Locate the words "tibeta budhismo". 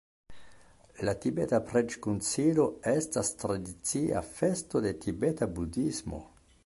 5.05-6.23